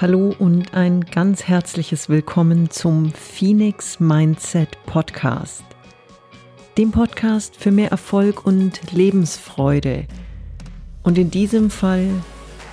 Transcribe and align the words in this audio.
Hallo 0.00 0.34
und 0.38 0.72
ein 0.72 1.02
ganz 1.02 1.44
herzliches 1.44 2.08
Willkommen 2.08 2.70
zum 2.70 3.12
Phoenix 3.12 4.00
Mindset 4.00 4.78
Podcast. 4.86 5.62
Dem 6.78 6.90
Podcast 6.90 7.54
für 7.54 7.70
mehr 7.70 7.90
Erfolg 7.90 8.46
und 8.46 8.92
Lebensfreude. 8.92 10.06
Und 11.02 11.18
in 11.18 11.30
diesem 11.30 11.68
Fall 11.68 12.08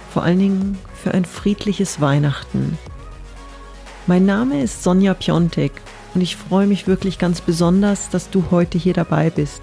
vor 0.10 0.24
allen 0.24 0.40
Dingen 0.40 0.78
für 0.94 1.14
ein 1.14 1.26
friedliches 1.26 2.00
Weihnachten. 2.00 2.78
Mein 4.06 4.26
Name 4.26 4.62
ist 4.62 4.84
Sonja 4.84 5.14
Piontek 5.14 5.74
und 6.16 6.22
ich 6.22 6.38
freue 6.38 6.66
mich 6.66 6.88
wirklich 6.88 7.20
ganz 7.20 7.42
besonders, 7.42 8.10
dass 8.10 8.30
du 8.30 8.46
heute 8.52 8.78
hier 8.78 8.94
dabei 8.94 9.32
bist. 9.32 9.62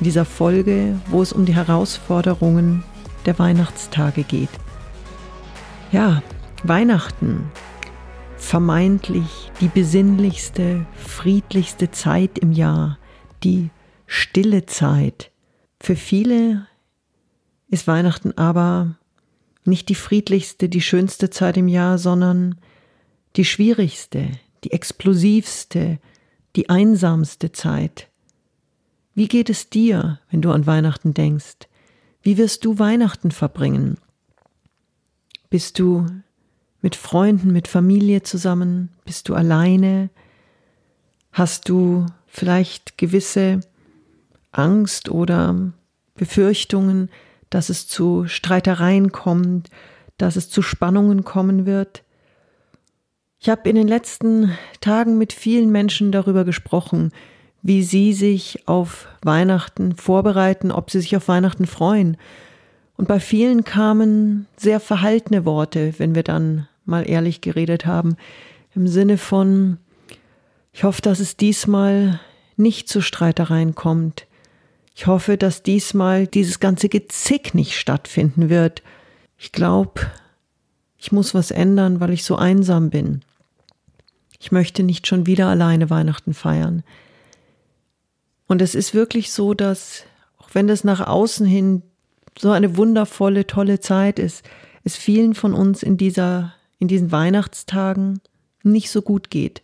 In 0.00 0.04
dieser 0.04 0.24
Folge, 0.24 0.98
wo 1.10 1.20
es 1.20 1.34
um 1.34 1.44
die 1.44 1.56
Herausforderungen 1.56 2.84
der 3.26 3.38
Weihnachtstage 3.38 4.22
geht. 4.22 4.48
Ja, 5.92 6.22
Weihnachten, 6.68 7.50
vermeintlich 8.36 9.52
die 9.60 9.68
besinnlichste, 9.68 10.84
friedlichste 10.96 11.90
Zeit 11.90 12.38
im 12.38 12.50
Jahr, 12.50 12.98
die 13.44 13.70
stille 14.06 14.66
Zeit. 14.66 15.30
Für 15.80 15.94
viele 15.94 16.66
ist 17.68 17.86
Weihnachten 17.86 18.36
aber 18.36 18.96
nicht 19.64 19.88
die 19.88 19.94
friedlichste, 19.94 20.68
die 20.68 20.80
schönste 20.80 21.30
Zeit 21.30 21.56
im 21.56 21.68
Jahr, 21.68 21.98
sondern 21.98 22.56
die 23.36 23.44
schwierigste, 23.44 24.30
die 24.64 24.72
explosivste, 24.72 25.98
die 26.56 26.68
einsamste 26.68 27.52
Zeit. 27.52 28.08
Wie 29.14 29.28
geht 29.28 29.50
es 29.50 29.70
dir, 29.70 30.20
wenn 30.30 30.42
du 30.42 30.50
an 30.50 30.66
Weihnachten 30.66 31.14
denkst? 31.14 31.68
Wie 32.22 32.38
wirst 32.38 32.64
du 32.64 32.78
Weihnachten 32.78 33.30
verbringen? 33.30 33.98
Bist 35.48 35.78
du 35.78 36.06
mit 36.86 36.94
Freunden, 36.94 37.52
mit 37.52 37.66
Familie 37.66 38.22
zusammen? 38.22 38.90
Bist 39.04 39.28
du 39.28 39.34
alleine? 39.34 40.08
Hast 41.32 41.68
du 41.68 42.06
vielleicht 42.28 42.96
gewisse 42.96 43.58
Angst 44.52 45.08
oder 45.08 45.72
Befürchtungen, 46.14 47.10
dass 47.50 47.70
es 47.70 47.88
zu 47.88 48.28
Streitereien 48.28 49.10
kommt, 49.10 49.68
dass 50.16 50.36
es 50.36 50.48
zu 50.48 50.62
Spannungen 50.62 51.24
kommen 51.24 51.66
wird? 51.66 52.04
Ich 53.40 53.48
habe 53.48 53.68
in 53.68 53.74
den 53.74 53.88
letzten 53.88 54.56
Tagen 54.80 55.18
mit 55.18 55.32
vielen 55.32 55.72
Menschen 55.72 56.12
darüber 56.12 56.44
gesprochen, 56.44 57.10
wie 57.62 57.82
sie 57.82 58.12
sich 58.12 58.68
auf 58.68 59.08
Weihnachten 59.22 59.96
vorbereiten, 59.96 60.70
ob 60.70 60.92
sie 60.92 61.00
sich 61.00 61.16
auf 61.16 61.26
Weihnachten 61.26 61.66
freuen. 61.66 62.16
Und 62.96 63.08
bei 63.08 63.18
vielen 63.18 63.64
kamen 63.64 64.46
sehr 64.56 64.78
verhaltene 64.78 65.44
Worte, 65.44 65.92
wenn 65.98 66.14
wir 66.14 66.22
dann 66.22 66.68
mal 66.86 67.08
ehrlich 67.08 67.40
geredet 67.40 67.86
haben, 67.86 68.16
im 68.74 68.86
Sinne 68.88 69.18
von, 69.18 69.78
ich 70.72 70.84
hoffe, 70.84 71.02
dass 71.02 71.20
es 71.20 71.36
diesmal 71.36 72.20
nicht 72.56 72.88
zu 72.88 73.00
Streitereien 73.00 73.74
kommt. 73.74 74.26
Ich 74.94 75.06
hoffe, 75.06 75.36
dass 75.36 75.62
diesmal 75.62 76.26
dieses 76.26 76.60
ganze 76.60 76.88
Gezick 76.88 77.54
nicht 77.54 77.78
stattfinden 77.78 78.48
wird. 78.48 78.82
Ich 79.38 79.52
glaube, 79.52 80.00
ich 80.98 81.12
muss 81.12 81.34
was 81.34 81.50
ändern, 81.50 82.00
weil 82.00 82.10
ich 82.10 82.24
so 82.24 82.36
einsam 82.36 82.90
bin. 82.90 83.22
Ich 84.40 84.52
möchte 84.52 84.82
nicht 84.82 85.06
schon 85.06 85.26
wieder 85.26 85.48
alleine 85.48 85.90
Weihnachten 85.90 86.34
feiern. 86.34 86.82
Und 88.46 88.62
es 88.62 88.74
ist 88.74 88.94
wirklich 88.94 89.32
so, 89.32 89.54
dass, 89.54 90.04
auch 90.38 90.50
wenn 90.52 90.68
das 90.68 90.84
nach 90.84 91.06
außen 91.06 91.46
hin 91.46 91.82
so 92.38 92.50
eine 92.50 92.76
wundervolle, 92.76 93.46
tolle 93.46 93.80
Zeit 93.80 94.18
ist, 94.18 94.44
es 94.84 94.96
vielen 94.96 95.34
von 95.34 95.52
uns 95.52 95.82
in 95.82 95.96
dieser 95.96 96.54
in 96.78 96.88
diesen 96.88 97.12
Weihnachtstagen 97.12 98.20
nicht 98.62 98.90
so 98.90 99.02
gut 99.02 99.30
geht. 99.30 99.62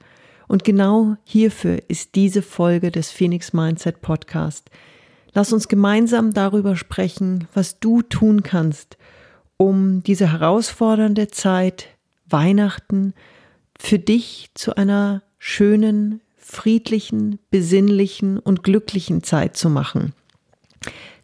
Und 0.48 0.64
genau 0.64 1.16
hierfür 1.24 1.78
ist 1.88 2.14
diese 2.14 2.42
Folge 2.42 2.90
des 2.90 3.10
Phoenix 3.10 3.52
Mindset 3.52 4.00
Podcast. 4.00 4.70
Lass 5.32 5.52
uns 5.52 5.68
gemeinsam 5.68 6.34
darüber 6.34 6.76
sprechen, 6.76 7.48
was 7.54 7.80
du 7.80 8.02
tun 8.02 8.42
kannst, 8.42 8.98
um 9.56 10.02
diese 10.02 10.30
herausfordernde 10.30 11.28
Zeit 11.28 11.88
Weihnachten 12.28 13.14
für 13.78 13.98
dich 13.98 14.50
zu 14.54 14.76
einer 14.76 15.22
schönen, 15.38 16.20
friedlichen, 16.36 17.38
besinnlichen 17.50 18.38
und 18.38 18.62
glücklichen 18.62 19.22
Zeit 19.22 19.56
zu 19.56 19.70
machen. 19.70 20.12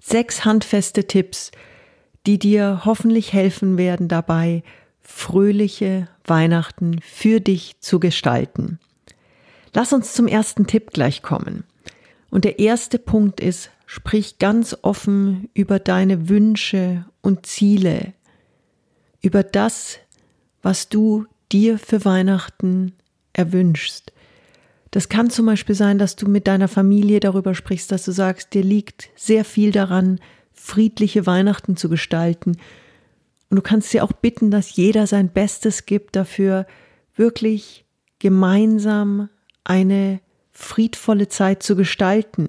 Sechs 0.01 0.45
handfeste 0.45 1.07
Tipps, 1.07 1.51
die 2.27 2.39
dir 2.39 2.83
hoffentlich 2.85 3.33
helfen 3.33 3.77
werden 3.77 4.09
dabei, 4.09 4.63
fröhliche 5.11 6.07
Weihnachten 6.27 7.01
für 7.01 7.41
dich 7.41 7.81
zu 7.81 7.99
gestalten. 7.99 8.79
Lass 9.73 9.95
uns 9.95 10.13
zum 10.13 10.29
ersten 10.29 10.67
Tipp 10.67 10.93
gleich 10.93 11.23
kommen. 11.23 11.65
Und 12.31 12.45
der 12.45 12.59
erste 12.59 12.99
Punkt 12.99 13.41
ist, 13.41 13.71
sprich 13.87 14.39
ganz 14.39 14.77
offen 14.83 15.49
über 15.55 15.79
deine 15.79 16.29
Wünsche 16.29 17.07
und 17.23 17.47
Ziele, 17.47 18.13
über 19.23 19.43
das, 19.43 19.99
was 20.63 20.91
du 20.91 21.25
dir 21.51 21.79
für 21.79 22.05
Weihnachten 22.05 22.93
erwünschst. 23.33 24.13
Das 24.91 25.09
kann 25.09 25.31
zum 25.31 25.47
Beispiel 25.47 25.75
sein, 25.75 25.99
dass 25.99 26.17
du 26.17 26.29
mit 26.29 26.47
deiner 26.47 26.69
Familie 26.69 27.21
darüber 27.21 27.55
sprichst, 27.55 27.91
dass 27.91 28.05
du 28.05 28.13
sagst, 28.13 28.53
dir 28.53 28.63
liegt 28.63 29.09
sehr 29.17 29.47
viel 29.47 29.73
daran, 29.73 30.21
friedliche 30.53 31.25
Weihnachten 31.25 31.79
zu 31.79 31.89
gestalten 31.89 32.59
und 33.51 33.57
du 33.57 33.63
kannst 33.63 33.91
sie 33.91 34.01
auch 34.01 34.13
bitten, 34.13 34.51
dass 34.51 34.77
jeder 34.77 35.07
sein 35.07 35.31
Bestes 35.31 35.87
gibt 35.87 36.17
dafür, 36.17 36.67
wirklich 37.15 37.85
gemeinsam 38.19 39.29
eine 39.65 40.21
friedvolle 40.53 41.29
Zeit 41.29 41.63
zu 41.63 41.77
gestalten. 41.77 42.49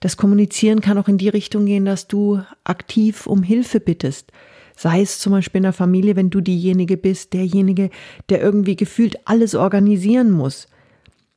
Das 0.00 0.16
Kommunizieren 0.16 0.80
kann 0.80 0.98
auch 0.98 1.08
in 1.08 1.18
die 1.18 1.28
Richtung 1.28 1.66
gehen, 1.66 1.84
dass 1.84 2.08
du 2.08 2.42
aktiv 2.64 3.26
um 3.26 3.42
Hilfe 3.42 3.80
bittest. 3.80 4.32
Sei 4.76 5.00
es 5.00 5.18
zum 5.18 5.32
Beispiel 5.32 5.58
in 5.58 5.64
der 5.64 5.72
Familie, 5.72 6.14
wenn 6.14 6.30
du 6.30 6.40
diejenige 6.40 6.96
bist, 6.96 7.32
derjenige, 7.32 7.90
der 8.28 8.40
irgendwie 8.40 8.76
gefühlt 8.76 9.16
alles 9.26 9.56
organisieren 9.56 10.30
muss. 10.30 10.68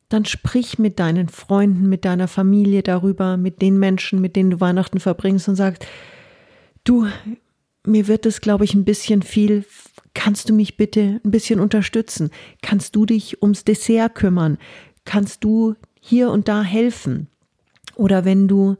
Dann 0.10 0.26
sprich 0.26 0.78
mit 0.78 1.00
deinen 1.00 1.28
Freunden, 1.28 1.90
mit 1.90 2.06
deiner 2.06 2.28
Familie 2.28 2.84
darüber, 2.84 3.38
mit 3.38 3.62
den 3.62 3.80
Menschen, 3.80 4.22
mit 4.22 4.36
denen 4.36 4.52
du 4.52 4.60
Weihnachten 4.60 5.00
verbringst 5.00 5.50
und 5.50 5.56
sagst, 5.56 5.88
du, 6.84 7.08
mir 7.86 8.08
wird 8.08 8.26
es, 8.26 8.42
glaube 8.42 8.64
ich, 8.64 8.74
ein 8.74 8.86
bisschen 8.86 9.22
viel. 9.22 9.66
Kannst 10.14 10.50
du 10.50 10.54
mich 10.54 10.78
bitte 10.78 11.22
ein 11.24 11.32
bisschen 11.32 11.60
unterstützen? 11.60 12.32
Kannst 12.62 12.96
du 12.96 13.06
dich 13.06 13.42
ums 13.42 13.64
Dessert 13.64 14.16
kümmern? 14.16 14.58
Kannst 15.06 15.44
du 15.44 15.76
hier 16.00 16.32
und 16.32 16.48
da 16.48 16.64
helfen? 16.64 17.28
Oder 17.96 18.26
wenn 18.26 18.48
du 18.48 18.78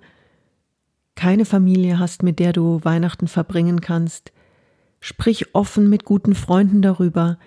keine 1.16 1.46
Familie 1.46 2.00
hast, 2.00 2.24
mit 2.24 2.40
der 2.40 2.54
du 2.54 2.80
Weihnachten 2.84 3.28
verbringen 3.28 3.82
kannst, 3.82 4.32
sprich 5.00 5.56
offen 5.56 5.90
mit 5.90 6.06
guten 6.06 6.36
Freunden 6.36 6.82
darüber 6.82 7.38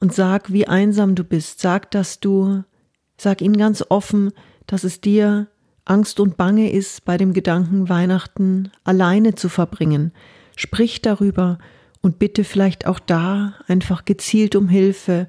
und 0.00 0.14
sag, 0.14 0.52
wie 0.52 0.66
einsam 0.66 1.14
du 1.14 1.24
bist. 1.24 1.60
Sag, 1.60 1.90
dass 1.90 2.20
du, 2.20 2.64
sag 3.16 3.42
ihnen 3.42 3.56
ganz 3.56 3.84
offen, 3.88 4.32
dass 4.66 4.84
es 4.84 5.00
dir 5.00 5.48
Angst 5.84 6.20
und 6.20 6.36
Bange 6.36 6.70
ist, 6.70 7.04
bei 7.04 7.16
dem 7.16 7.32
Gedanken, 7.32 7.88
Weihnachten 7.88 8.70
alleine 8.84 9.34
zu 9.34 9.48
verbringen 9.48 10.12
Sprich 10.56 11.02
darüber 11.02 11.58
und 12.02 12.18
bitte 12.18 12.44
vielleicht 12.44 12.86
auch 12.86 12.98
da 12.98 13.54
einfach 13.66 14.04
gezielt 14.04 14.56
um 14.56 14.68
Hilfe 14.68 15.28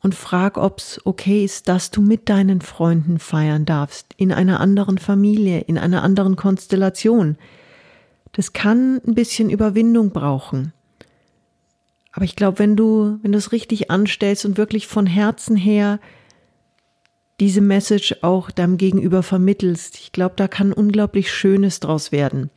und 0.00 0.14
frag, 0.14 0.56
ob's 0.56 1.00
okay 1.04 1.44
ist, 1.44 1.68
dass 1.68 1.90
du 1.90 2.02
mit 2.02 2.28
deinen 2.28 2.60
Freunden 2.60 3.18
feiern 3.18 3.64
darfst, 3.64 4.14
in 4.16 4.32
einer 4.32 4.60
anderen 4.60 4.98
Familie, 4.98 5.60
in 5.60 5.78
einer 5.78 6.02
anderen 6.02 6.36
Konstellation. 6.36 7.36
Das 8.32 8.52
kann 8.52 9.00
ein 9.06 9.14
bisschen 9.14 9.48
Überwindung 9.48 10.10
brauchen. 10.10 10.72
Aber 12.12 12.24
ich 12.24 12.36
glaube, 12.36 12.58
wenn 12.58 12.76
du, 12.76 13.18
wenn 13.22 13.32
du 13.32 13.38
es 13.38 13.52
richtig 13.52 13.90
anstellst 13.90 14.44
und 14.44 14.58
wirklich 14.58 14.86
von 14.86 15.06
Herzen 15.06 15.56
her 15.56 16.00
diese 17.40 17.60
Message 17.60 18.16
auch 18.22 18.50
deinem 18.50 18.76
Gegenüber 18.76 19.22
vermittelst, 19.22 19.98
ich 19.98 20.12
glaube, 20.12 20.34
da 20.36 20.48
kann 20.48 20.72
unglaublich 20.72 21.32
Schönes 21.32 21.80
draus 21.80 22.12
werden. 22.12 22.50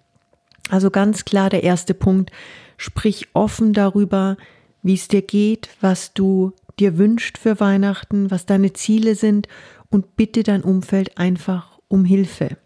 Also 0.69 0.89
ganz 0.89 1.25
klar 1.25 1.49
der 1.49 1.63
erste 1.63 1.93
Punkt, 1.93 2.31
sprich 2.77 3.27
offen 3.33 3.73
darüber, 3.73 4.37
wie 4.81 4.95
es 4.95 5.07
dir 5.07 5.21
geht, 5.21 5.69
was 5.81 6.13
du 6.13 6.53
dir 6.79 6.97
wünscht 6.97 7.37
für 7.37 7.59
Weihnachten, 7.59 8.31
was 8.31 8.45
deine 8.45 8.73
Ziele 8.73 9.15
sind 9.15 9.47
und 9.89 10.15
bitte 10.15 10.43
dein 10.43 10.63
Umfeld 10.63 11.17
einfach 11.17 11.79
um 11.87 12.05
Hilfe. 12.05 12.57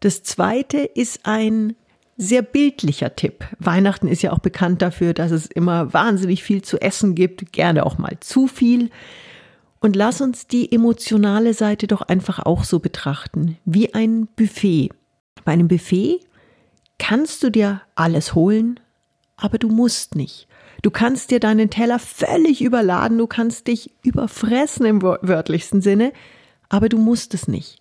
Das 0.00 0.22
zweite 0.22 0.78
ist 0.78 1.20
ein 1.24 1.74
sehr 2.16 2.42
bildlicher 2.42 3.16
Tipp. 3.16 3.44
Weihnachten 3.58 4.08
ist 4.08 4.22
ja 4.22 4.32
auch 4.32 4.40
bekannt 4.40 4.82
dafür, 4.82 5.14
dass 5.14 5.30
es 5.30 5.46
immer 5.46 5.92
wahnsinnig 5.92 6.42
viel 6.42 6.62
zu 6.62 6.78
essen 6.80 7.14
gibt, 7.14 7.52
gerne 7.52 7.86
auch 7.86 7.96
mal 7.96 8.18
zu 8.20 8.46
viel. 8.46 8.90
Und 9.80 9.96
lass 9.96 10.20
uns 10.20 10.46
die 10.46 10.70
emotionale 10.70 11.54
Seite 11.54 11.86
doch 11.86 12.02
einfach 12.02 12.40
auch 12.40 12.64
so 12.64 12.78
betrachten, 12.78 13.56
wie 13.64 13.94
ein 13.94 14.28
Buffet. 14.36 14.90
Bei 15.44 15.52
einem 15.52 15.68
Buffet 15.68 16.20
kannst 17.00 17.42
du 17.42 17.50
dir 17.50 17.80
alles 17.96 18.34
holen, 18.34 18.78
aber 19.36 19.58
du 19.58 19.68
musst 19.68 20.14
nicht. 20.14 20.46
Du 20.82 20.90
kannst 20.90 21.30
dir 21.30 21.40
deinen 21.40 21.70
Teller 21.70 21.98
völlig 21.98 22.62
überladen, 22.62 23.18
du 23.18 23.26
kannst 23.26 23.66
dich 23.66 23.92
überfressen 24.04 24.86
im 24.86 25.02
wörtlichsten 25.02 25.80
Sinne, 25.80 26.12
aber 26.68 26.88
du 26.88 26.98
musst 26.98 27.34
es 27.34 27.48
nicht. 27.48 27.78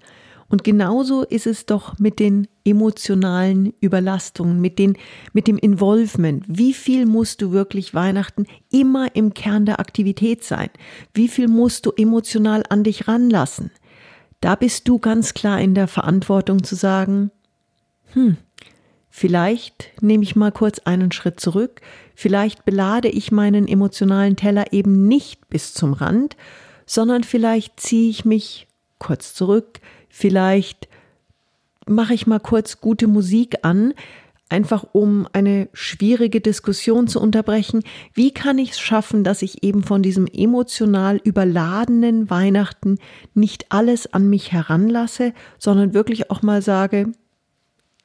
Und 0.47 0.63
genauso 0.63 1.23
ist 1.23 1.45
es 1.45 1.67
doch 1.67 1.99
mit 1.99 2.17
den 2.19 2.47
emotionalen 2.65 3.73
Überlastungen, 3.81 4.59
mit, 4.61 4.79
den, 4.79 4.97
mit 5.31 5.47
dem 5.47 5.57
Involvement. 5.57 6.43
Wie 6.47 6.73
viel 6.73 7.05
musst 7.05 7.41
du 7.41 7.51
wirklich 7.51 7.93
Weihnachten 7.93 8.47
immer 8.71 9.15
im 9.15 9.35
Kern 9.35 9.65
der 9.65 9.79
Aktivität 9.79 10.43
sein? 10.43 10.69
Wie 11.13 11.27
viel 11.27 11.47
musst 11.47 11.85
du 11.85 11.91
emotional 11.91 12.63
an 12.69 12.83
dich 12.83 13.07
ranlassen? 13.07 13.69
Da 14.41 14.55
bist 14.55 14.87
du 14.87 14.97
ganz 14.97 15.33
klar 15.35 15.61
in 15.61 15.75
der 15.75 15.87
Verantwortung 15.87 16.63
zu 16.63 16.75
sagen, 16.75 17.29
hm, 18.13 18.37
vielleicht 19.09 19.91
nehme 20.01 20.23
ich 20.23 20.35
mal 20.35 20.51
kurz 20.51 20.79
einen 20.79 21.11
Schritt 21.11 21.39
zurück, 21.39 21.81
vielleicht 22.15 22.65
belade 22.65 23.09
ich 23.09 23.31
meinen 23.31 23.67
emotionalen 23.67 24.35
Teller 24.35 24.71
eben 24.71 25.07
nicht 25.07 25.49
bis 25.49 25.73
zum 25.73 25.93
Rand, 25.93 26.37
sondern 26.85 27.23
vielleicht 27.23 27.79
ziehe 27.79 28.09
ich 28.09 28.25
mich 28.25 28.67
kurz 28.97 29.33
zurück, 29.33 29.79
vielleicht 30.09 30.87
mache 31.87 32.13
ich 32.13 32.27
mal 32.27 32.39
kurz 32.39 32.81
gute 32.81 33.07
Musik 33.07 33.57
an, 33.63 33.93
einfach 34.49 34.83
um 34.91 35.27
eine 35.31 35.69
schwierige 35.73 36.41
Diskussion 36.41 37.07
zu 37.07 37.21
unterbrechen. 37.21 37.83
Wie 38.13 38.31
kann 38.31 38.57
ich 38.57 38.71
es 38.71 38.79
schaffen, 38.79 39.23
dass 39.23 39.41
ich 39.41 39.63
eben 39.63 39.83
von 39.83 40.01
diesem 40.01 40.25
emotional 40.25 41.21
überladenen 41.23 42.29
Weihnachten 42.29 42.97
nicht 43.33 43.67
alles 43.69 44.11
an 44.11 44.29
mich 44.29 44.51
heranlasse, 44.51 45.33
sondern 45.59 45.93
wirklich 45.93 46.31
auch 46.31 46.41
mal 46.41 46.61
sage, 46.61 47.11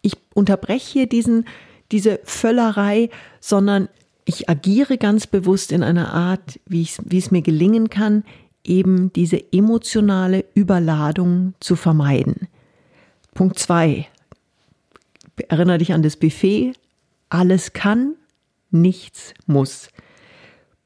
ich 0.05 0.17
unterbreche 0.35 0.93
hier 0.93 1.07
diesen, 1.09 1.47
diese 1.91 2.21
Völlerei, 2.25 3.11
sondern 3.41 3.89
ich 4.25 4.49
agiere 4.49 4.99
ganz 4.99 5.27
bewusst 5.27 5.73
in 5.73 5.83
einer 5.83 6.13
Art, 6.13 6.61
wie, 6.67 6.83
ich, 6.83 6.97
wie 7.05 7.19
es 7.19 7.31
mir 7.31 7.43
gelingen 7.43 7.91
kann, 7.91 8.25
eben 8.65 9.13
diese 9.13 9.53
emotionale 9.53 10.45
Überladung 10.55 11.55
zu 11.61 11.77
vermeiden. 11.77 12.49
Punkt 13.35 13.59
zwei. 13.59 14.07
Erinnere 15.49 15.79
dich 15.79 15.93
an 15.93 16.03
das 16.03 16.17
Buffet. 16.17 16.73
Alles 17.29 17.73
kann, 17.73 18.15
nichts 18.71 19.35
muss. 19.47 19.89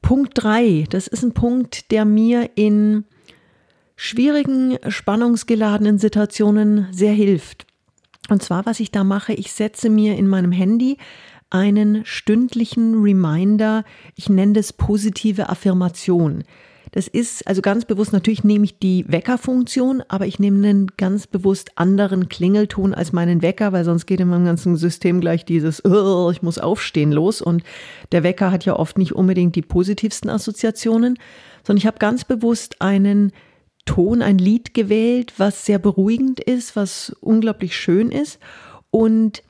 Punkt 0.01 0.31
drei. 0.35 0.85
Das 0.89 1.07
ist 1.07 1.23
ein 1.23 1.33
Punkt, 1.33 1.91
der 1.91 2.05
mir 2.05 2.51
in 2.55 3.05
schwierigen, 3.95 4.77
spannungsgeladenen 4.87 5.99
Situationen 5.99 6.87
sehr 6.91 7.13
hilft. 7.13 7.68
Und 8.29 8.41
zwar, 8.43 8.65
was 8.65 8.79
ich 8.79 8.91
da 8.91 9.03
mache, 9.03 9.33
ich 9.33 9.51
setze 9.51 9.89
mir 9.89 10.15
in 10.17 10.27
meinem 10.27 10.51
Handy 10.51 10.97
einen 11.49 12.05
stündlichen 12.05 13.01
Reminder, 13.01 13.83
ich 14.15 14.29
nenne 14.29 14.53
das 14.53 14.71
positive 14.71 15.49
Affirmation. 15.49 16.43
Das 16.91 17.07
ist 17.07 17.47
also 17.47 17.61
ganz 17.61 17.85
bewusst, 17.85 18.13
natürlich 18.13 18.43
nehme 18.43 18.65
ich 18.65 18.79
die 18.79 19.05
Weckerfunktion, 19.07 20.03
aber 20.07 20.25
ich 20.25 20.39
nehme 20.39 20.57
einen 20.57 20.87
ganz 20.97 21.27
bewusst 21.27 21.71
anderen 21.75 22.29
Klingelton 22.29 22.95
als 22.95 23.13
meinen 23.13 23.41
Wecker, 23.43 23.73
weil 23.73 23.85
sonst 23.85 24.07
geht 24.07 24.19
in 24.19 24.29
meinem 24.29 24.45
ganzen 24.45 24.75
System 24.75 25.21
gleich 25.21 25.45
dieses, 25.45 25.83
ich 25.85 26.41
muss 26.41 26.57
aufstehen 26.57 27.11
los. 27.11 27.41
Und 27.41 27.63
der 28.11 28.23
Wecker 28.23 28.51
hat 28.51 28.65
ja 28.65 28.75
oft 28.75 28.97
nicht 28.97 29.13
unbedingt 29.13 29.55
die 29.55 29.61
positivsten 29.61 30.31
Assoziationen, 30.31 31.19
sondern 31.63 31.77
ich 31.77 31.85
habe 31.85 31.99
ganz 31.99 32.25
bewusst 32.25 32.81
einen 32.81 33.33
Ton, 33.89 34.21
ein 34.21 34.37
Lied 34.37 34.75
gewählt, 34.75 35.33
was 35.37 35.65
sehr 35.65 35.79
beruhigend 35.79 36.39
ist, 36.39 36.75
was 36.75 37.09
unglaublich 37.21 37.75
schön 37.75 38.11
ist. 38.11 38.37
Und 38.91 39.41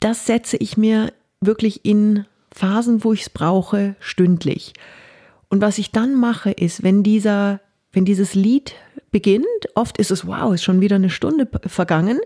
das 0.00 0.26
setze 0.26 0.56
ich 0.56 0.76
mir 0.76 1.12
wirklich 1.40 1.84
in 1.84 2.24
Phasen, 2.52 3.04
wo 3.04 3.12
ich 3.12 3.20
es 3.20 3.30
brauche, 3.30 3.94
stündlich. 4.00 4.72
Und 5.48 5.60
was 5.60 5.78
ich 5.78 5.92
dann 5.92 6.16
mache, 6.16 6.50
ist, 6.50 6.82
wenn 6.82 7.04
dieser, 7.04 7.60
wenn 7.92 8.04
dieses 8.04 8.34
Lied 8.34 8.74
beginnt, 9.12 9.46
oft 9.76 9.96
ist 9.98 10.10
es, 10.10 10.26
wow, 10.26 10.52
ist 10.52 10.64
schon 10.64 10.80
wieder 10.80 10.96
eine 10.96 11.08
Stunde 11.08 11.48
vergangen, 11.66 12.18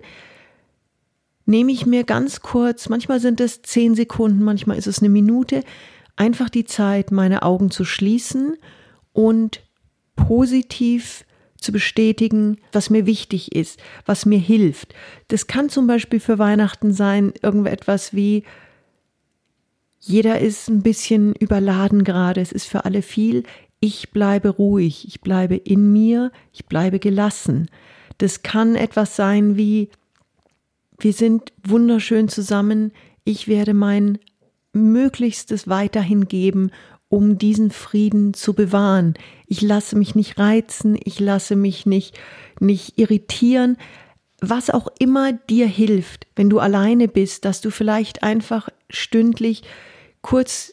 nehme 1.45 1.71
ich 1.71 1.85
mir 1.85 2.05
ganz 2.05 2.41
kurz, 2.41 2.89
manchmal 2.89 3.21
sind 3.21 3.43
es 3.43 3.61
zehn 3.61 3.95
Sekunden, 3.95 4.43
manchmal 4.43 4.79
ist 4.79 4.87
es 4.87 5.01
eine 5.01 5.11
Minute, 5.11 5.65
einfach 6.17 6.49
die 6.49 6.65
Zeit, 6.65 7.11
meine 7.11 7.43
Augen 7.43 7.71
zu 7.71 7.85
schließen 7.85 8.57
und 9.13 9.61
positiv 10.17 11.25
zu 11.57 11.73
bestätigen, 11.73 12.59
was 12.73 12.91
mir 12.91 13.07
wichtig 13.07 13.55
ist, 13.55 13.81
was 14.05 14.27
mir 14.27 14.39
hilft. 14.39 14.95
Das 15.29 15.47
kann 15.47 15.69
zum 15.69 15.87
Beispiel 15.87 16.21
für 16.21 16.39
Weihnachten 16.39 16.93
sein, 16.93 17.33
irgendetwas 17.43 18.15
wie, 18.15 18.45
jeder 20.05 20.41
ist 20.41 20.69
ein 20.69 20.83
bisschen 20.83 21.35
überladen 21.37 22.03
gerade, 22.03 22.41
es 22.41 22.51
ist 22.51 22.67
für 22.67 22.85
alle 22.85 23.03
viel. 23.03 23.45
Ich 23.79 24.11
bleibe 24.11 24.49
ruhig, 24.49 25.07
ich 25.07 25.21
bleibe 25.21 25.55
in 25.55 25.93
mir, 25.93 26.33
ich 26.53 26.67
bleibe 26.67 26.99
gelassen. 26.99 27.71
Das 28.19 28.43
kann 28.43 28.75
etwas 28.75 29.15
sein 29.15 29.57
wie, 29.57 29.91
wir 30.99 31.13
sind 31.13 31.53
wunderschön 31.65 32.29
zusammen, 32.29 32.93
ich 33.25 33.47
werde 33.47 33.75
mein 33.75 34.19
Möglichstes 34.73 35.69
weiterhin 35.69 36.27
geben, 36.27 36.71
um 37.13 37.37
diesen 37.37 37.71
Frieden 37.71 38.33
zu 38.33 38.55
bewahren. 38.55 39.13
Ich 39.47 39.61
lasse 39.61 39.97
mich 39.97 40.15
nicht 40.15 40.39
reizen, 40.39 40.99
ich 41.05 41.21
lasse 41.21 41.57
mich 41.57 41.85
nicht, 41.85 42.19
nicht 42.59 42.99
irritieren. 42.99 43.77
Was 44.41 44.71
auch 44.71 44.89
immer 44.99 45.35
dir 45.35 45.67
hilft, 45.67 46.27
wenn 46.37 46.49
du 46.49 46.59
alleine 46.59 47.09
bist, 47.09 47.45
dass 47.45 47.61
du 47.61 47.69
vielleicht 47.69 48.23
einfach 48.23 48.71
stündlich 48.89 49.63
kurz 50.23 50.73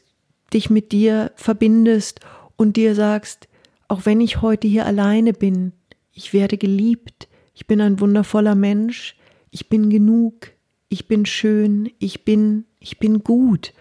dich 0.53 0.69
mit 0.69 0.93
dir 0.93 1.33
verbindest 1.35 2.21
und 2.55 2.77
dir 2.77 2.95
sagst, 2.95 3.49
auch 3.89 4.05
wenn 4.05 4.21
ich 4.21 4.41
heute 4.41 4.69
hier 4.69 4.85
alleine 4.85 5.33
bin, 5.33 5.73
ich 6.13 6.31
werde 6.31 6.57
geliebt, 6.57 7.27
ich 7.53 7.67
bin 7.67 7.81
ein 7.81 7.99
wundervoller 7.99 8.55
Mensch, 8.55 9.17
ich 9.51 9.67
bin 9.67 9.89
genug, 9.89 10.51
ich 10.87 11.05
bin 11.05 11.25
schön, 11.25 11.91
ich 11.99 12.23
bin, 12.23 12.63
ich 12.79 12.97
bin 12.97 13.25
gut. 13.25 13.73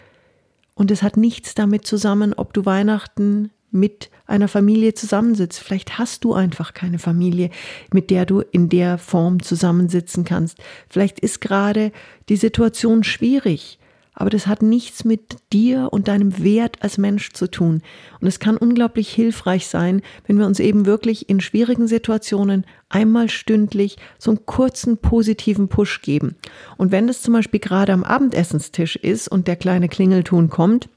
Und 0.78 0.92
es 0.92 1.02
hat 1.02 1.16
nichts 1.16 1.56
damit 1.56 1.88
zusammen, 1.88 2.32
ob 2.34 2.52
du 2.52 2.64
Weihnachten 2.64 3.50
mit 3.72 4.10
einer 4.26 4.46
Familie 4.46 4.94
zusammensitzt. 4.94 5.58
Vielleicht 5.58 5.98
hast 5.98 6.22
du 6.22 6.34
einfach 6.34 6.72
keine 6.72 7.00
Familie, 7.00 7.50
mit 7.92 8.10
der 8.10 8.24
du 8.26 8.42
in 8.52 8.68
der 8.68 8.96
Form 8.96 9.42
zusammensitzen 9.42 10.24
kannst. 10.24 10.58
Vielleicht 10.88 11.18
ist 11.18 11.40
gerade 11.40 11.90
die 12.28 12.36
Situation 12.36 13.02
schwierig 13.02 13.80
aber 14.20 14.30
das 14.30 14.48
hat 14.48 14.62
nichts 14.62 15.04
mit 15.04 15.36
dir 15.52 15.90
und 15.92 16.08
deinem 16.08 16.42
Wert 16.42 16.78
als 16.82 16.98
Mensch 16.98 17.30
zu 17.34 17.48
tun. 17.48 17.82
Und 18.20 18.26
es 18.26 18.40
kann 18.40 18.56
unglaublich 18.56 19.08
hilfreich 19.10 19.68
sein, 19.68 20.02
wenn 20.26 20.40
wir 20.40 20.46
uns 20.46 20.58
eben 20.58 20.86
wirklich 20.86 21.28
in 21.28 21.40
schwierigen 21.40 21.86
Situationen 21.86 22.66
einmal 22.88 23.30
stündlich 23.30 23.96
so 24.18 24.32
einen 24.32 24.44
kurzen 24.44 24.98
positiven 24.98 25.68
Push 25.68 26.02
geben. 26.02 26.34
Und 26.76 26.90
wenn 26.90 27.06
das 27.06 27.22
zum 27.22 27.32
Beispiel 27.32 27.60
gerade 27.60 27.92
am 27.92 28.02
Abendessenstisch 28.02 28.96
ist 28.96 29.28
und 29.28 29.46
der 29.46 29.54
kleine 29.54 29.88
Klingelton 29.88 30.50
kommt, 30.50 30.88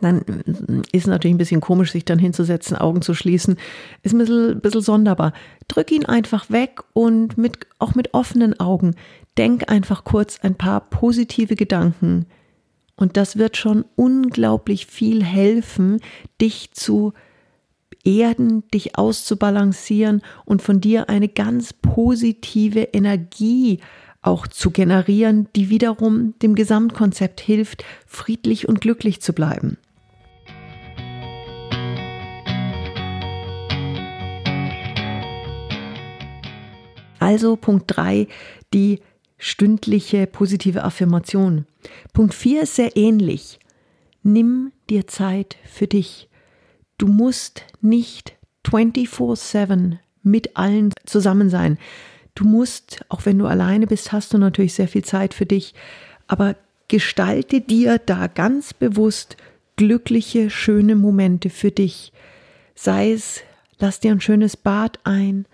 dann 0.00 0.22
ist 0.90 1.06
natürlich 1.06 1.34
ein 1.34 1.38
bisschen 1.38 1.60
komisch, 1.60 1.92
sich 1.92 2.06
dann 2.06 2.18
hinzusetzen, 2.18 2.78
Augen 2.78 3.02
zu 3.02 3.12
schließen. 3.12 3.58
Ist 4.02 4.14
ein 4.14 4.18
bisschen, 4.18 4.60
bisschen 4.62 4.80
sonderbar. 4.80 5.34
Drück 5.68 5.92
ihn 5.92 6.06
einfach 6.06 6.48
weg 6.48 6.80
und 6.94 7.36
mit, 7.36 7.58
auch 7.78 7.94
mit 7.94 8.14
offenen 8.14 8.58
Augen. 8.58 8.94
Denk 9.36 9.70
einfach 9.70 10.04
kurz 10.04 10.40
ein 10.40 10.54
paar 10.54 10.80
positive 10.80 11.56
Gedanken 11.56 12.24
und 12.96 13.16
das 13.16 13.36
wird 13.36 13.56
schon 13.56 13.84
unglaublich 13.96 14.86
viel 14.86 15.24
helfen, 15.24 16.00
dich 16.40 16.72
zu 16.72 17.12
erden, 18.04 18.68
dich 18.68 18.96
auszubalancieren 18.98 20.22
und 20.44 20.62
von 20.62 20.80
dir 20.80 21.08
eine 21.08 21.28
ganz 21.28 21.72
positive 21.72 22.80
Energie 22.80 23.80
auch 24.22 24.46
zu 24.46 24.70
generieren, 24.70 25.48
die 25.54 25.70
wiederum 25.70 26.34
dem 26.40 26.54
Gesamtkonzept 26.54 27.40
hilft, 27.40 27.84
friedlich 28.06 28.68
und 28.68 28.80
glücklich 28.80 29.20
zu 29.20 29.32
bleiben. 29.32 29.76
Also 37.18 37.56
Punkt 37.56 37.84
3, 37.86 38.28
die 38.74 39.00
stündliche 39.38 40.26
positive 40.26 40.84
Affirmation. 40.84 41.66
Punkt 42.12 42.34
4 42.34 42.62
ist 42.62 42.76
sehr 42.76 42.96
ähnlich. 42.96 43.58
Nimm 44.22 44.72
dir 44.88 45.06
Zeit 45.06 45.56
für 45.64 45.86
dich. 45.86 46.28
Du 46.98 47.06
musst 47.06 47.62
nicht 47.80 48.36
24/7 48.64 49.98
mit 50.22 50.56
allen 50.56 50.92
zusammen 51.04 51.50
sein. 51.50 51.78
Du 52.34 52.44
musst, 52.44 53.04
auch 53.08 53.26
wenn 53.26 53.38
du 53.38 53.46
alleine 53.46 53.86
bist, 53.86 54.12
hast 54.12 54.32
du 54.32 54.38
natürlich 54.38 54.74
sehr 54.74 54.88
viel 54.88 55.04
Zeit 55.04 55.34
für 55.34 55.46
dich, 55.46 55.74
aber 56.26 56.56
gestalte 56.88 57.60
dir 57.60 57.98
da 57.98 58.26
ganz 58.26 58.72
bewusst 58.74 59.36
glückliche, 59.76 60.50
schöne 60.50 60.94
Momente 60.96 61.50
für 61.50 61.70
dich. 61.70 62.12
Sei 62.74 63.12
es, 63.12 63.42
lass 63.78 64.00
dir 64.00 64.12
ein 64.12 64.20
schönes 64.20 64.56
Bad 64.56 64.98
ein, 65.04 65.46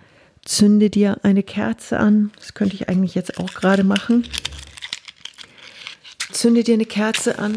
zünde 0.44 0.90
dir 0.90 1.18
eine 1.22 1.42
Kerze 1.42 1.98
an. 1.98 2.30
Das 2.36 2.54
könnte 2.54 2.74
ich 2.74 2.88
eigentlich 2.88 3.14
jetzt 3.14 3.38
auch 3.38 3.52
gerade 3.52 3.84
machen. 3.84 4.26
Zünde 6.32 6.64
dir 6.64 6.74
eine 6.74 6.86
Kerze 6.86 7.38
an. 7.38 7.56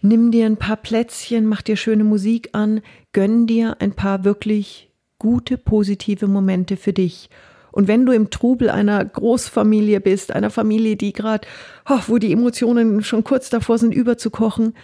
Nimm 0.00 0.32
dir 0.32 0.46
ein 0.46 0.56
paar 0.56 0.76
Plätzchen, 0.76 1.46
mach 1.46 1.62
dir 1.62 1.76
schöne 1.76 2.02
Musik 2.02 2.50
an, 2.52 2.82
gönn 3.12 3.46
dir 3.46 3.76
ein 3.80 3.92
paar 3.92 4.24
wirklich 4.24 4.90
gute, 5.20 5.56
positive 5.56 6.26
Momente 6.26 6.76
für 6.76 6.92
dich. 6.92 7.30
Und 7.70 7.86
wenn 7.86 8.04
du 8.04 8.12
im 8.12 8.28
Trubel 8.28 8.68
einer 8.68 9.02
Großfamilie 9.04 10.00
bist, 10.00 10.32
einer 10.32 10.50
Familie, 10.50 10.96
die 10.96 11.12
gerade, 11.12 11.46
oh, 11.88 12.00
wo 12.08 12.18
die 12.18 12.32
Emotionen 12.32 13.02
schon 13.04 13.22
kurz 13.22 13.48
davor 13.48 13.78
sind, 13.78 13.94
überzukochen, 13.94 14.74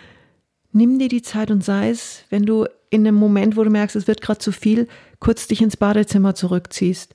nimm 0.73 0.99
dir 0.99 1.09
die 1.09 1.23
Zeit 1.23 1.51
und 1.51 1.65
sei 1.65 1.91
es, 1.91 2.25
wenn 2.31 2.47
du 2.47 2.67
in 2.91 3.07
einem 3.07 3.17
Moment, 3.17 3.57
wo 3.57 3.65
du 3.65 3.71
merkst, 3.71 3.97
es 3.97 4.07
wird 4.07 4.21
gerade 4.21 4.39
zu 4.39 4.53
viel, 4.53 4.89
kurz 5.21 5.47
dich 5.49 5.61
ins 5.61 5.77
Badezimmer 5.77 6.35
zurückziehst. 6.35 7.15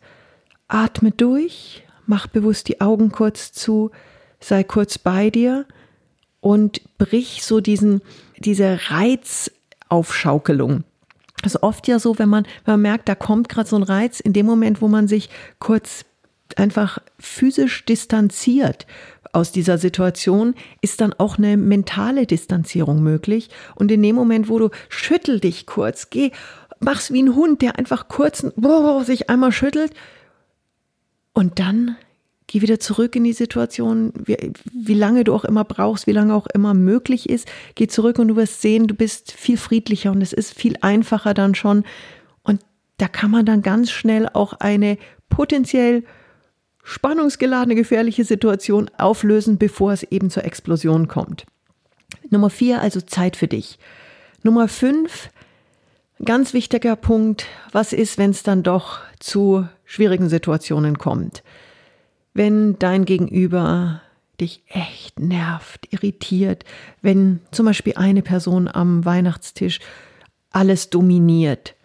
Atme 0.67 1.11
durch, 1.11 1.83
mach 2.05 2.27
bewusst 2.27 2.67
die 2.67 2.81
Augen 2.81 3.11
kurz 3.11 3.51
zu, 3.53 3.91
sei 4.39 4.63
kurz 4.63 4.97
bei 4.97 5.29
dir 5.29 5.65
und 6.41 6.81
brich 6.97 7.43
so 7.43 7.61
diesen, 7.61 8.01
diese 8.37 8.79
Reizaufschaukelung. 8.89 10.83
Das 11.41 11.55
ist 11.55 11.63
oft 11.63 11.87
ja 11.87 11.99
so, 11.99 12.17
wenn 12.19 12.29
man, 12.29 12.45
wenn 12.65 12.73
man 12.75 12.81
merkt, 12.81 13.09
da 13.09 13.15
kommt 13.15 13.49
gerade 13.49 13.69
so 13.69 13.75
ein 13.75 13.83
Reiz, 13.83 14.19
in 14.19 14.33
dem 14.33 14.45
Moment, 14.45 14.81
wo 14.81 14.87
man 14.87 15.07
sich 15.07 15.29
kurz 15.59 16.05
einfach 16.55 16.99
physisch 17.19 17.85
distanziert 17.85 18.85
aus 19.33 19.51
dieser 19.51 19.77
Situation, 19.77 20.55
ist 20.81 21.01
dann 21.01 21.13
auch 21.13 21.37
eine 21.37 21.57
mentale 21.57 22.25
Distanzierung 22.25 23.03
möglich. 23.03 23.49
Und 23.75 23.91
in 23.91 24.01
dem 24.01 24.15
Moment, 24.15 24.47
wo 24.47 24.59
du 24.59 24.69
schüttel 24.89 25.39
dich 25.39 25.65
kurz, 25.65 26.09
geh, 26.09 26.31
mach's 26.79 27.11
wie 27.11 27.23
ein 27.23 27.35
Hund, 27.35 27.61
der 27.61 27.77
einfach 27.77 28.07
kurz 28.07 28.45
sich 29.05 29.29
einmal 29.29 29.51
schüttelt 29.51 29.91
und 31.33 31.59
dann 31.59 31.97
geh 32.47 32.61
wieder 32.61 32.79
zurück 32.79 33.15
in 33.15 33.23
die 33.23 33.33
Situation, 33.33 34.13
wie, 34.15 34.53
wie 34.71 34.93
lange 34.93 35.23
du 35.23 35.33
auch 35.33 35.45
immer 35.45 35.63
brauchst, 35.63 36.05
wie 36.05 36.11
lange 36.11 36.35
auch 36.35 36.47
immer 36.53 36.73
möglich 36.73 37.29
ist. 37.29 37.47
Geh 37.75 37.87
zurück 37.87 38.19
und 38.19 38.27
du 38.27 38.35
wirst 38.35 38.61
sehen, 38.61 38.87
du 38.87 38.93
bist 38.93 39.31
viel 39.31 39.57
friedlicher 39.57 40.11
und 40.11 40.21
es 40.21 40.33
ist 40.33 40.53
viel 40.53 40.75
einfacher 40.81 41.33
dann 41.33 41.55
schon. 41.55 41.83
Und 42.43 42.61
da 42.97 43.07
kann 43.07 43.31
man 43.31 43.45
dann 43.45 43.63
ganz 43.63 43.89
schnell 43.89 44.29
auch 44.31 44.53
eine 44.53 44.97
potenziell 45.29 46.03
spannungsgeladene, 46.83 47.75
gefährliche 47.75 48.25
Situation 48.25 48.89
auflösen, 48.97 49.57
bevor 49.57 49.93
es 49.93 50.03
eben 50.03 50.29
zur 50.29 50.43
Explosion 50.43 51.07
kommt. 51.07 51.45
Nummer 52.29 52.49
vier, 52.49 52.81
also 52.81 53.01
Zeit 53.01 53.35
für 53.35 53.47
dich. 53.47 53.79
Nummer 54.43 54.67
fünf, 54.67 55.29
ganz 56.23 56.53
wichtiger 56.53 56.95
Punkt, 56.95 57.45
was 57.71 57.93
ist, 57.93 58.17
wenn 58.17 58.31
es 58.31 58.43
dann 58.43 58.63
doch 58.63 58.99
zu 59.19 59.67
schwierigen 59.85 60.29
Situationen 60.29 60.97
kommt? 60.97 61.43
Wenn 62.33 62.77
dein 62.79 63.05
Gegenüber 63.05 64.01
dich 64.41 64.63
echt 64.67 65.19
nervt, 65.19 65.87
irritiert, 65.91 66.65
wenn 67.01 67.39
zum 67.51 67.65
Beispiel 67.67 67.93
eine 67.95 68.21
Person 68.21 68.67
am 68.67 69.05
Weihnachtstisch 69.05 69.79
alles 70.51 70.89
dominiert. 70.89 71.75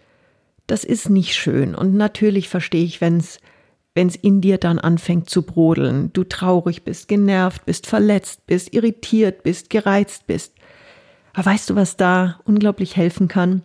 Das 0.66 0.84
ist 0.84 1.08
nicht 1.08 1.34
schön. 1.34 1.74
Und 1.74 1.94
natürlich 1.94 2.48
verstehe 2.48 2.84
ich, 2.84 3.00
wenn 3.00 3.18
es 3.18 3.38
wenn 3.98 4.06
es 4.06 4.14
in 4.14 4.40
dir 4.40 4.58
dann 4.58 4.78
anfängt 4.78 5.28
zu 5.28 5.42
brodeln, 5.42 6.12
du 6.12 6.22
traurig 6.22 6.84
bist, 6.84 7.08
genervt 7.08 7.66
bist, 7.66 7.88
verletzt 7.88 8.46
bist, 8.46 8.72
irritiert 8.72 9.42
bist, 9.42 9.70
gereizt 9.70 10.28
bist. 10.28 10.54
Aber 11.32 11.46
weißt 11.46 11.68
du, 11.68 11.74
was 11.74 11.96
da 11.96 12.38
unglaublich 12.44 12.94
helfen 12.94 13.26
kann? 13.26 13.62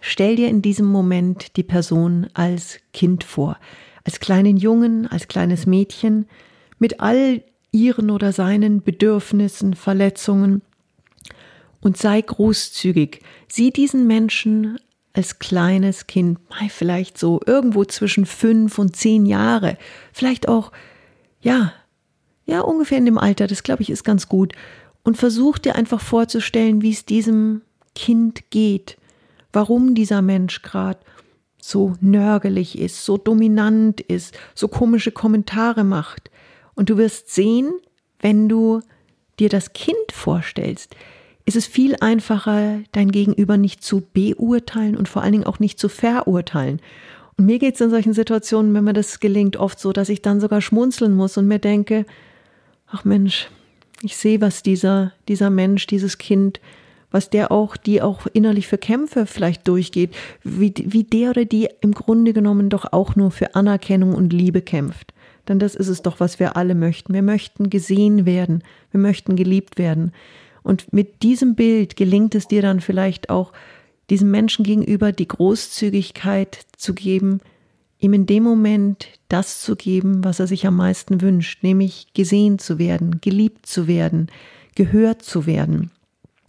Stell 0.00 0.36
dir 0.36 0.50
in 0.50 0.60
diesem 0.60 0.84
Moment 0.84 1.56
die 1.56 1.62
Person 1.62 2.26
als 2.34 2.78
Kind 2.92 3.24
vor, 3.24 3.56
als 4.04 4.20
kleinen 4.20 4.58
Jungen, 4.58 5.06
als 5.06 5.28
kleines 5.28 5.64
Mädchen, 5.64 6.26
mit 6.78 7.00
all 7.00 7.42
ihren 7.72 8.10
oder 8.10 8.34
seinen 8.34 8.82
Bedürfnissen, 8.82 9.72
Verletzungen 9.72 10.60
und 11.80 11.96
sei 11.96 12.20
großzügig. 12.20 13.22
Sieh 13.48 13.70
diesen 13.70 14.06
Menschen 14.06 14.78
als 15.14 15.38
kleines 15.38 16.06
Kind, 16.06 16.38
vielleicht 16.68 17.16
so 17.18 17.40
irgendwo 17.46 17.84
zwischen 17.84 18.26
fünf 18.26 18.78
und 18.78 18.96
zehn 18.96 19.26
Jahre, 19.26 19.78
vielleicht 20.12 20.48
auch, 20.48 20.72
ja, 21.40 21.72
ja, 22.46 22.60
ungefähr 22.60 22.98
in 22.98 23.06
dem 23.06 23.16
Alter, 23.16 23.46
das 23.46 23.62
glaube 23.62 23.82
ich 23.82 23.90
ist 23.90 24.04
ganz 24.04 24.28
gut. 24.28 24.52
Und 25.02 25.16
versuch 25.16 25.58
dir 25.58 25.76
einfach 25.76 26.00
vorzustellen, 26.00 26.82
wie 26.82 26.90
es 26.90 27.04
diesem 27.04 27.62
Kind 27.94 28.50
geht, 28.50 28.96
warum 29.52 29.94
dieser 29.94 30.20
Mensch 30.20 30.62
gerade 30.62 30.98
so 31.60 31.94
nörgelig 32.00 32.78
ist, 32.78 33.04
so 33.04 33.16
dominant 33.16 34.00
ist, 34.00 34.36
so 34.54 34.68
komische 34.68 35.12
Kommentare 35.12 35.84
macht. 35.84 36.30
Und 36.74 36.90
du 36.90 36.98
wirst 36.98 37.30
sehen, 37.32 37.72
wenn 38.18 38.48
du 38.48 38.80
dir 39.38 39.48
das 39.48 39.72
Kind 39.72 40.12
vorstellst, 40.12 40.94
ist 41.44 41.56
es 41.56 41.66
viel 41.66 41.96
einfacher, 42.00 42.80
dein 42.92 43.10
Gegenüber 43.10 43.56
nicht 43.56 43.84
zu 43.84 44.02
beurteilen 44.12 44.96
und 44.96 45.08
vor 45.08 45.22
allen 45.22 45.32
Dingen 45.32 45.44
auch 45.44 45.58
nicht 45.58 45.78
zu 45.78 45.88
verurteilen. 45.88 46.80
Und 47.36 47.46
mir 47.46 47.58
geht 47.58 47.74
es 47.74 47.80
in 47.80 47.90
solchen 47.90 48.12
Situationen, 48.12 48.72
wenn 48.74 48.84
mir 48.84 48.92
das 48.92 49.20
gelingt, 49.20 49.56
oft 49.56 49.78
so, 49.78 49.92
dass 49.92 50.08
ich 50.08 50.22
dann 50.22 50.40
sogar 50.40 50.60
schmunzeln 50.60 51.14
muss 51.14 51.36
und 51.36 51.48
mir 51.48 51.58
denke, 51.58 52.06
ach 52.86 53.04
Mensch, 53.04 53.48
ich 54.02 54.16
sehe, 54.16 54.40
was 54.40 54.62
dieser, 54.62 55.12
dieser 55.28 55.50
Mensch, 55.50 55.86
dieses 55.86 56.18
Kind, 56.18 56.60
was 57.10 57.30
der 57.30 57.52
auch, 57.52 57.76
die 57.76 58.02
auch 58.02 58.26
innerlich 58.32 58.66
für 58.66 58.78
Kämpfe 58.78 59.26
vielleicht 59.26 59.68
durchgeht, 59.68 60.14
wie, 60.42 60.72
wie 60.76 61.04
der 61.04 61.30
oder 61.30 61.44
die 61.44 61.68
im 61.80 61.92
Grunde 61.92 62.32
genommen 62.32 62.70
doch 62.70 62.92
auch 62.92 63.16
nur 63.16 63.30
für 63.30 63.54
Anerkennung 63.54 64.14
und 64.14 64.32
Liebe 64.32 64.62
kämpft. 64.62 65.12
Denn 65.48 65.58
das 65.58 65.74
ist 65.74 65.88
es 65.88 66.02
doch, 66.02 66.20
was 66.20 66.40
wir 66.40 66.56
alle 66.56 66.74
möchten. 66.74 67.12
Wir 67.12 67.22
möchten 67.22 67.70
gesehen 67.70 68.26
werden, 68.26 68.62
wir 68.90 69.00
möchten 69.00 69.36
geliebt 69.36 69.78
werden. 69.78 70.12
Und 70.64 70.92
mit 70.92 71.22
diesem 71.22 71.54
Bild 71.54 71.94
gelingt 71.94 72.34
es 72.34 72.48
dir 72.48 72.62
dann 72.62 72.80
vielleicht 72.80 73.30
auch, 73.30 73.52
diesem 74.10 74.30
Menschen 74.30 74.64
gegenüber 74.64 75.12
die 75.12 75.28
Großzügigkeit 75.28 76.58
zu 76.76 76.94
geben, 76.94 77.40
ihm 77.98 78.12
in 78.12 78.26
dem 78.26 78.42
Moment 78.42 79.06
das 79.28 79.62
zu 79.62 79.76
geben, 79.76 80.24
was 80.24 80.40
er 80.40 80.46
sich 80.46 80.66
am 80.66 80.76
meisten 80.76 81.20
wünscht, 81.20 81.62
nämlich 81.62 82.08
gesehen 82.12 82.58
zu 82.58 82.78
werden, 82.78 83.20
geliebt 83.20 83.66
zu 83.66 83.86
werden, 83.86 84.30
gehört 84.74 85.22
zu 85.22 85.46
werden. 85.46 85.90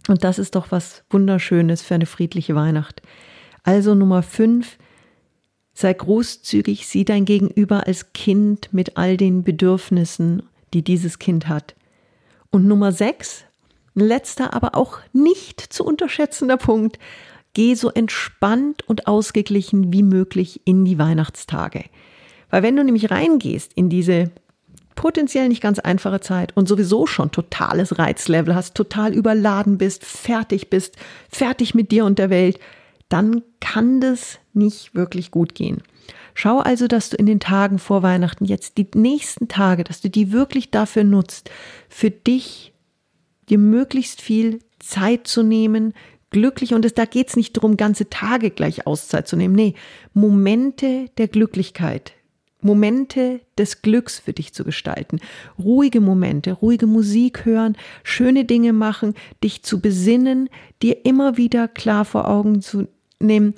Und 0.08 0.22
das 0.22 0.38
ist 0.38 0.54
doch 0.54 0.70
was 0.70 1.02
Wunderschönes 1.10 1.82
für 1.82 1.94
eine 1.94 2.06
friedliche 2.06 2.54
Weihnacht. 2.54 3.00
Also 3.62 3.94
Nummer 3.94 4.22
fünf, 4.22 4.76
sei 5.72 5.92
großzügig, 5.92 6.86
sieh 6.86 7.04
dein 7.04 7.24
Gegenüber 7.24 7.86
als 7.86 8.12
Kind 8.12 8.68
mit 8.72 8.96
all 8.96 9.16
den 9.16 9.42
Bedürfnissen, 9.42 10.42
die 10.74 10.82
dieses 10.82 11.18
Kind 11.18 11.48
hat. 11.48 11.74
Und 12.50 12.66
Nummer 12.66 12.92
sechs, 12.92 13.45
letzter, 14.02 14.54
aber 14.54 14.74
auch 14.74 14.98
nicht 15.12 15.60
zu 15.60 15.84
unterschätzender 15.84 16.56
Punkt. 16.56 16.98
Geh 17.54 17.74
so 17.74 17.90
entspannt 17.90 18.86
und 18.86 19.06
ausgeglichen 19.06 19.92
wie 19.92 20.02
möglich 20.02 20.60
in 20.64 20.84
die 20.84 20.98
Weihnachtstage. 20.98 21.84
Weil 22.50 22.62
wenn 22.62 22.76
du 22.76 22.84
nämlich 22.84 23.10
reingehst 23.10 23.72
in 23.74 23.88
diese 23.88 24.30
potenziell 24.94 25.48
nicht 25.48 25.62
ganz 25.62 25.78
einfache 25.78 26.20
Zeit 26.20 26.56
und 26.56 26.68
sowieso 26.68 27.06
schon 27.06 27.30
totales 27.30 27.98
Reizlevel 27.98 28.54
hast, 28.54 28.74
total 28.74 29.14
überladen 29.14 29.78
bist, 29.78 30.04
fertig 30.04 30.70
bist, 30.70 30.96
fertig 31.28 31.74
mit 31.74 31.90
dir 31.90 32.04
und 32.04 32.18
der 32.18 32.30
Welt, 32.30 32.58
dann 33.08 33.42
kann 33.60 34.00
das 34.00 34.38
nicht 34.52 34.94
wirklich 34.94 35.30
gut 35.30 35.54
gehen. 35.54 35.82
Schau 36.34 36.58
also, 36.58 36.86
dass 36.88 37.10
du 37.10 37.16
in 37.16 37.26
den 37.26 37.40
Tagen 37.40 37.78
vor 37.78 38.02
Weihnachten 38.02 38.44
jetzt 38.44 38.76
die 38.78 38.88
nächsten 38.94 39.48
Tage, 39.48 39.84
dass 39.84 40.00
du 40.00 40.10
die 40.10 40.32
wirklich 40.32 40.70
dafür 40.70 41.04
nutzt, 41.04 41.50
für 41.88 42.10
dich 42.10 42.74
dir 43.48 43.58
möglichst 43.58 44.20
viel 44.20 44.60
Zeit 44.78 45.26
zu 45.26 45.42
nehmen, 45.42 45.94
glücklich, 46.30 46.74
und 46.74 46.84
es, 46.84 46.94
da 46.94 47.04
geht 47.04 47.28
es 47.28 47.36
nicht 47.36 47.56
darum, 47.56 47.76
ganze 47.76 48.10
Tage 48.10 48.50
gleich 48.50 48.86
Auszeit 48.86 49.28
zu 49.28 49.36
nehmen. 49.36 49.54
Nee, 49.54 49.74
Momente 50.12 51.06
der 51.18 51.28
Glücklichkeit, 51.28 52.12
Momente 52.60 53.40
des 53.56 53.82
Glücks 53.82 54.18
für 54.18 54.32
dich 54.32 54.52
zu 54.52 54.64
gestalten. 54.64 55.20
Ruhige 55.58 56.00
Momente, 56.00 56.52
ruhige 56.52 56.86
Musik 56.86 57.44
hören, 57.44 57.76
schöne 58.02 58.44
Dinge 58.44 58.72
machen, 58.72 59.14
dich 59.42 59.62
zu 59.62 59.80
besinnen, 59.80 60.48
dir 60.82 61.04
immer 61.06 61.36
wieder 61.36 61.68
klar 61.68 62.04
vor 62.04 62.28
Augen 62.28 62.60
zu 62.60 62.88
nehmen, 63.20 63.54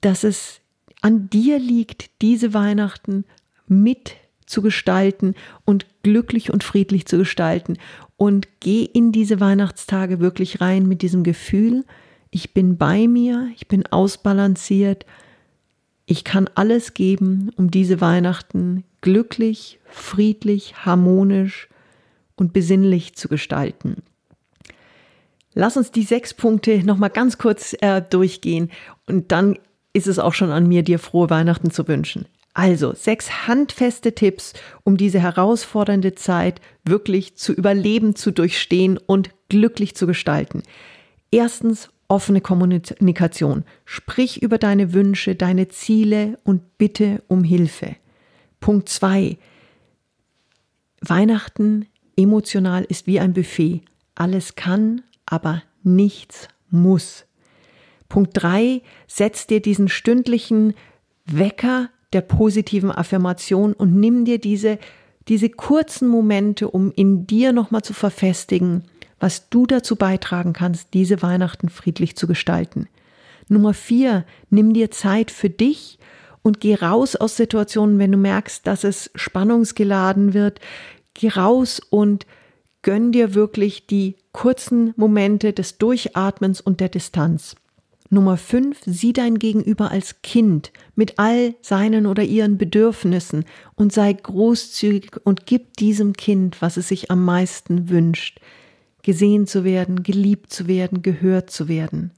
dass 0.00 0.24
es 0.24 0.60
an 1.00 1.30
dir 1.30 1.58
liegt, 1.58 2.10
diese 2.20 2.54
Weihnachten 2.54 3.24
mit 3.66 4.16
zu 4.46 4.60
gestalten 4.60 5.34
und 5.64 5.86
glücklich 6.02 6.52
und 6.52 6.62
friedlich 6.62 7.06
zu 7.06 7.18
gestalten 7.18 7.78
und 8.22 8.46
geh 8.60 8.84
in 8.84 9.10
diese 9.10 9.40
Weihnachtstage 9.40 10.20
wirklich 10.20 10.60
rein 10.60 10.86
mit 10.86 11.02
diesem 11.02 11.24
Gefühl, 11.24 11.84
ich 12.30 12.54
bin 12.54 12.76
bei 12.76 13.08
mir, 13.08 13.48
ich 13.56 13.66
bin 13.66 13.84
ausbalanciert, 13.86 15.06
ich 16.06 16.22
kann 16.22 16.48
alles 16.54 16.94
geben, 16.94 17.50
um 17.56 17.72
diese 17.72 18.00
Weihnachten 18.00 18.84
glücklich, 19.00 19.80
friedlich, 19.86 20.86
harmonisch 20.86 21.68
und 22.36 22.52
besinnlich 22.52 23.16
zu 23.16 23.26
gestalten. 23.26 24.04
Lass 25.52 25.76
uns 25.76 25.90
die 25.90 26.04
sechs 26.04 26.32
Punkte 26.32 26.84
nochmal 26.84 27.10
ganz 27.10 27.38
kurz 27.38 27.74
äh, 27.80 28.02
durchgehen 28.02 28.70
und 29.08 29.32
dann 29.32 29.58
ist 29.94 30.06
es 30.06 30.20
auch 30.20 30.34
schon 30.34 30.52
an 30.52 30.68
mir, 30.68 30.84
dir 30.84 31.00
frohe 31.00 31.28
Weihnachten 31.28 31.72
zu 31.72 31.88
wünschen. 31.88 32.26
Also 32.54 32.92
sechs 32.94 33.46
handfeste 33.46 34.14
Tipps, 34.14 34.52
um 34.84 34.96
diese 34.96 35.20
herausfordernde 35.20 36.14
Zeit 36.14 36.60
wirklich 36.84 37.36
zu 37.36 37.52
überleben, 37.52 38.14
zu 38.14 38.30
durchstehen 38.30 38.98
und 38.98 39.30
glücklich 39.48 39.94
zu 39.94 40.06
gestalten. 40.06 40.62
Erstens 41.30 41.88
offene 42.08 42.42
Kommunikation. 42.42 43.64
Sprich 43.86 44.42
über 44.42 44.58
deine 44.58 44.92
Wünsche, 44.92 45.34
deine 45.34 45.68
Ziele 45.68 46.38
und 46.44 46.76
bitte 46.76 47.22
um 47.26 47.42
Hilfe. 47.42 47.96
Punkt 48.60 48.90
zwei. 48.90 49.38
Weihnachten 51.00 51.86
emotional 52.16 52.84
ist 52.84 53.06
wie 53.06 53.18
ein 53.18 53.32
Buffet. 53.32 53.80
Alles 54.14 54.56
kann, 54.56 55.02
aber 55.24 55.62
nichts 55.82 56.48
muss. 56.68 57.24
Punkt 58.10 58.32
drei. 58.34 58.82
Setz 59.06 59.46
dir 59.46 59.62
diesen 59.62 59.88
stündlichen 59.88 60.74
Wecker 61.24 61.88
der 62.12 62.20
positiven 62.20 62.90
Affirmation 62.90 63.72
und 63.72 63.94
nimm 63.94 64.24
dir 64.24 64.38
diese, 64.38 64.78
diese 65.28 65.48
kurzen 65.48 66.08
Momente, 66.08 66.68
um 66.68 66.92
in 66.94 67.26
dir 67.26 67.52
nochmal 67.52 67.82
zu 67.82 67.94
verfestigen, 67.94 68.84
was 69.20 69.48
du 69.48 69.66
dazu 69.66 69.96
beitragen 69.96 70.52
kannst, 70.52 70.94
diese 70.94 71.22
Weihnachten 71.22 71.68
friedlich 71.68 72.16
zu 72.16 72.26
gestalten. 72.26 72.88
Nummer 73.48 73.74
vier, 73.74 74.24
nimm 74.50 74.72
dir 74.72 74.90
Zeit 74.90 75.30
für 75.30 75.50
dich 75.50 75.98
und 76.42 76.60
geh 76.60 76.74
raus 76.74 77.16
aus 77.16 77.36
Situationen, 77.36 77.98
wenn 77.98 78.12
du 78.12 78.18
merkst, 78.18 78.66
dass 78.66 78.84
es 78.84 79.10
spannungsgeladen 79.14 80.34
wird. 80.34 80.60
Geh 81.14 81.28
raus 81.28 81.80
und 81.90 82.26
gönn 82.82 83.12
dir 83.12 83.34
wirklich 83.34 83.86
die 83.86 84.16
kurzen 84.32 84.92
Momente 84.96 85.52
des 85.52 85.78
Durchatmens 85.78 86.60
und 86.60 86.80
der 86.80 86.88
Distanz. 86.88 87.54
Nummer 88.12 88.36
fünf, 88.36 88.78
sieh 88.84 89.14
dein 89.14 89.38
Gegenüber 89.38 89.90
als 89.90 90.20
Kind 90.20 90.70
mit 90.94 91.18
all 91.18 91.54
seinen 91.62 92.04
oder 92.04 92.22
ihren 92.22 92.58
Bedürfnissen 92.58 93.46
und 93.74 93.90
sei 93.90 94.12
großzügig 94.12 95.12
und 95.24 95.46
gib 95.46 95.78
diesem 95.78 96.12
Kind, 96.12 96.60
was 96.60 96.76
es 96.76 96.88
sich 96.88 97.10
am 97.10 97.24
meisten 97.24 97.88
wünscht, 97.88 98.38
gesehen 99.02 99.46
zu 99.46 99.64
werden, 99.64 100.02
geliebt 100.02 100.52
zu 100.52 100.68
werden, 100.68 101.00
gehört 101.00 101.48
zu 101.48 101.68
werden. 101.68 102.10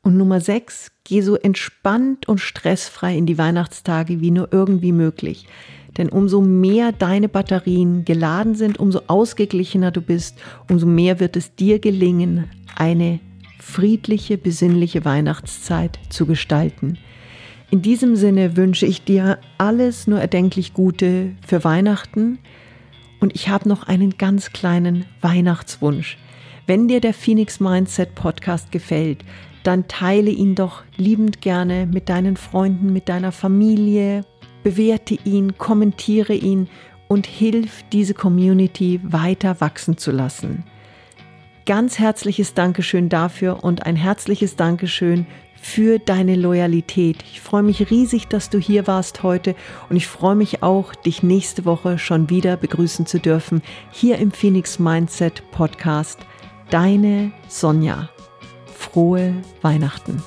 Und 0.00 0.16
Nummer 0.16 0.40
sechs, 0.40 0.92
geh 1.02 1.22
so 1.22 1.34
entspannt 1.34 2.28
und 2.28 2.40
stressfrei 2.40 3.16
in 3.16 3.26
die 3.26 3.36
Weihnachtstage 3.36 4.20
wie 4.20 4.30
nur 4.30 4.52
irgendwie 4.52 4.92
möglich. 4.92 5.48
Denn 5.98 6.08
umso 6.08 6.40
mehr 6.40 6.92
deine 6.92 7.28
Batterien 7.28 8.04
geladen 8.04 8.54
sind, 8.54 8.78
umso 8.78 9.00
ausgeglichener 9.08 9.90
du 9.90 10.02
bist, 10.02 10.36
umso 10.70 10.86
mehr 10.86 11.18
wird 11.18 11.34
es 11.34 11.56
dir 11.56 11.80
gelingen, 11.80 12.44
eine 12.76 13.18
friedliche, 13.58 14.38
besinnliche 14.38 15.04
Weihnachtszeit 15.04 15.98
zu 16.08 16.26
gestalten. 16.26 16.98
In 17.70 17.82
diesem 17.82 18.16
Sinne 18.16 18.56
wünsche 18.56 18.86
ich 18.86 19.02
dir 19.02 19.38
alles 19.58 20.06
nur 20.06 20.20
erdenklich 20.20 20.72
Gute 20.72 21.32
für 21.46 21.64
Weihnachten 21.64 22.38
und 23.20 23.34
ich 23.34 23.48
habe 23.48 23.68
noch 23.68 23.84
einen 23.84 24.18
ganz 24.18 24.52
kleinen 24.52 25.04
Weihnachtswunsch. 25.20 26.16
Wenn 26.66 26.88
dir 26.88 27.00
der 27.00 27.14
Phoenix 27.14 27.58
Mindset 27.60 28.14
Podcast 28.14 28.70
gefällt, 28.70 29.24
dann 29.64 29.88
teile 29.88 30.30
ihn 30.30 30.54
doch 30.54 30.84
liebend 30.96 31.40
gerne 31.40 31.86
mit 31.86 32.08
deinen 32.08 32.36
Freunden, 32.36 32.92
mit 32.92 33.08
deiner 33.08 33.32
Familie, 33.32 34.24
bewerte 34.62 35.18
ihn, 35.24 35.58
kommentiere 35.58 36.34
ihn 36.34 36.68
und 37.08 37.26
hilf 37.26 37.84
diese 37.92 38.14
Community 38.14 39.00
weiter 39.02 39.60
wachsen 39.60 39.96
zu 39.96 40.12
lassen 40.12 40.64
ganz 41.66 41.98
herzliches 41.98 42.54
Dankeschön 42.54 43.08
dafür 43.08 43.62
und 43.62 43.84
ein 43.84 43.96
herzliches 43.96 44.56
Dankeschön 44.56 45.26
für 45.60 45.98
deine 45.98 46.36
Loyalität. 46.36 47.24
Ich 47.30 47.40
freue 47.40 47.64
mich 47.64 47.90
riesig, 47.90 48.28
dass 48.28 48.50
du 48.50 48.58
hier 48.58 48.86
warst 48.86 49.22
heute 49.22 49.56
und 49.90 49.96
ich 49.96 50.06
freue 50.06 50.36
mich 50.36 50.62
auch, 50.62 50.94
dich 50.94 51.22
nächste 51.22 51.64
Woche 51.64 51.98
schon 51.98 52.30
wieder 52.30 52.56
begrüßen 52.56 53.04
zu 53.04 53.18
dürfen, 53.18 53.62
hier 53.90 54.18
im 54.18 54.30
Phoenix 54.30 54.78
Mindset 54.78 55.42
Podcast. 55.50 56.20
Deine 56.70 57.32
Sonja. 57.48 58.08
Frohe 58.72 59.34
Weihnachten. 59.62 60.22